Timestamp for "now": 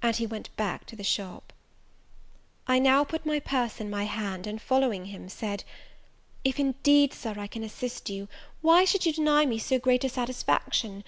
2.78-3.02